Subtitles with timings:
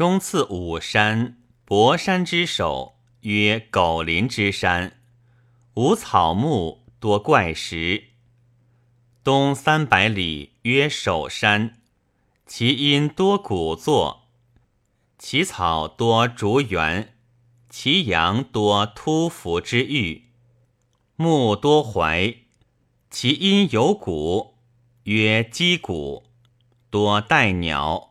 [0.00, 4.98] 中次五山，博山之首，曰狗林之山，
[5.74, 8.04] 无草木，多怪石。
[9.22, 11.82] 东三百里，曰首山，
[12.46, 14.30] 其阴多古作，
[15.18, 17.18] 其草多竹园，
[17.68, 20.30] 其阳多突伏之玉，
[21.16, 22.46] 木多槐，
[23.10, 24.54] 其阴有谷，
[25.02, 26.22] 曰鸡谷，
[26.88, 28.09] 多带鸟，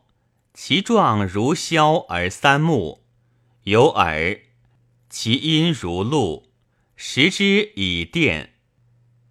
[0.62, 3.02] 其状如枭而三目，
[3.62, 4.40] 有耳，
[5.08, 6.50] 其音如鹿，
[6.94, 8.52] 食之以电。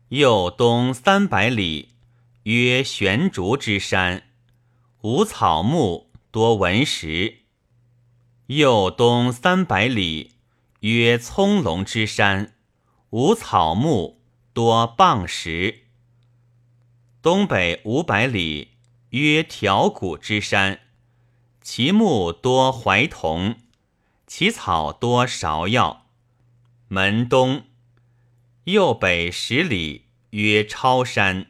[0.08, 1.90] 右东三百里，
[2.46, 4.24] 曰悬竹之山，
[5.02, 7.42] 无草木，多文石。
[8.48, 10.32] 右东三百里，
[10.80, 12.56] 曰葱茏之山，
[13.12, 14.20] 无草木，
[14.52, 15.84] 多蚌石。
[17.22, 18.70] 东北五百里，
[19.12, 20.80] 曰条谷之山，
[21.80, 23.56] 其木多槐桐，
[24.28, 26.08] 其草多芍药。
[26.90, 27.68] 门东。
[28.66, 31.48] 右北十里，曰超山，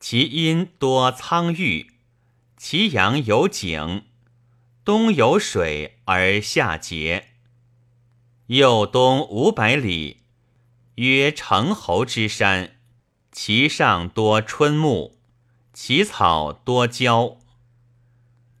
[0.00, 1.92] 其阴多苍玉，
[2.56, 4.02] 其阳有井，
[4.84, 7.28] 东有水而下竭。
[8.48, 10.22] 右东五百里，
[10.96, 12.78] 曰成侯之山，
[13.30, 15.16] 其上多春木，
[15.72, 17.36] 其草多椒。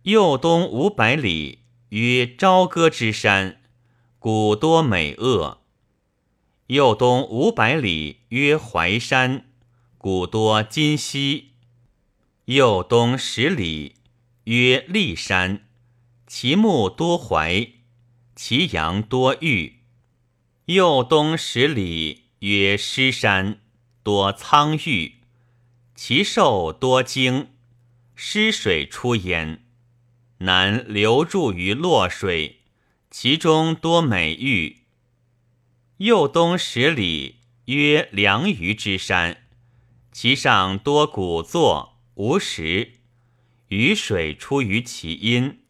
[0.02, 3.60] 右东五百里，曰朝歌之山，
[4.18, 5.62] 谷多美恶。
[6.66, 9.46] 右东五百里，曰淮山，
[9.98, 11.50] 谷多金溪；
[12.46, 13.94] 右东十里，
[14.44, 15.68] 曰骊山，
[16.26, 17.74] 其木多槐，
[18.34, 19.74] 其阳多玉；
[20.64, 23.60] 右东十里，曰狮山，
[24.02, 25.20] 多苍玉，
[25.94, 27.50] 其兽多精，
[28.16, 29.64] 湿水出焉，
[30.44, 32.62] 南流注于洛水，
[33.10, 34.78] 其中多美玉。
[35.98, 39.44] 右东十里，曰梁余之山，
[40.10, 42.94] 其上多古作，无石。
[43.68, 45.60] 雨水出于其阴，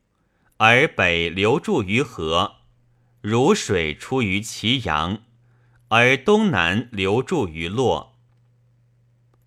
[0.57, 2.63] 而北流注于河；
[3.21, 5.23] 如水出于其阳，
[5.89, 8.17] 而东南流注于洛。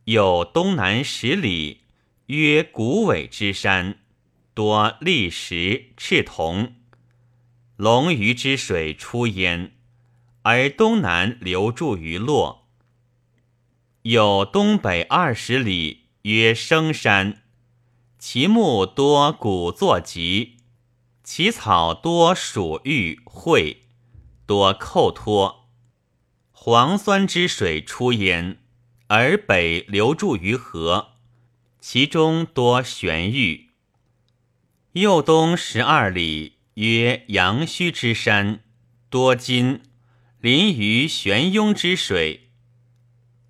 [0.03, 1.81] 有东南十里，
[2.27, 3.97] 曰古尾之山，
[4.55, 6.75] 多砾石、赤铜。
[7.75, 9.73] 龙鱼之水出焉。
[10.43, 12.69] 而东南流注于洛，
[14.03, 17.41] 有东北二十里，曰生山，
[18.17, 20.57] 其木多古作疾，
[21.23, 23.83] 其草多属玉蕙，
[24.45, 25.67] 多寇托。
[26.51, 28.59] 黄酸之水出焉，
[29.07, 31.15] 而北流注于河，
[31.81, 33.64] 其中多玄玉。
[34.95, 38.61] 右东十二里，曰阳虚之山，
[39.09, 39.81] 多金。
[40.39, 42.51] 临于玄雍之水，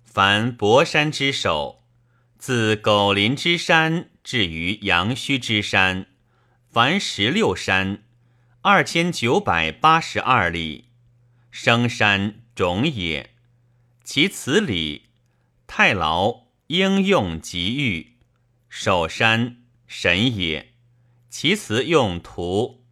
[0.02, 1.84] 凡博山之首，
[2.36, 6.06] 自狗林之山至于阳虚之山，
[6.68, 8.02] 凡十六山，
[8.62, 10.86] 二千九百八十二里，
[11.52, 13.30] 生山种也。
[14.02, 15.10] 其此里，
[15.68, 18.16] 太牢应用极玉，
[18.68, 20.72] 守山神也。
[21.38, 22.82] 其词用途，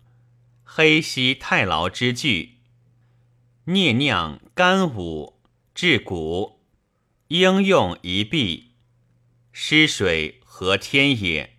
[0.65, 2.59] 黑溪太牢之句。
[3.65, 5.41] 聂酿干五
[5.75, 6.61] 治骨，
[7.29, 8.73] 应用一臂。
[9.51, 11.57] 湿水和天也，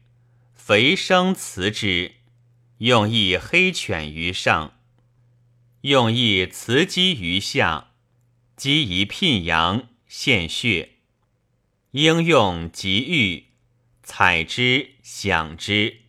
[0.54, 2.18] 肥生辞之。
[2.78, 4.78] 用益黑犬于上，
[5.82, 7.94] 用益雌鸡于下。
[8.56, 11.00] 鸡一聘阳，献血。
[11.94, 13.46] 应用极玉，
[14.04, 16.05] 采之享之。